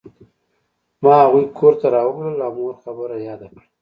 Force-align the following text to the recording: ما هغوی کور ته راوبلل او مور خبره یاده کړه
ما 1.03 1.13
هغوی 1.23 1.45
کور 1.57 1.73
ته 1.81 1.87
راوبلل 1.95 2.37
او 2.45 2.51
مور 2.57 2.75
خبره 2.83 3.15
یاده 3.29 3.47
کړه 3.51 3.63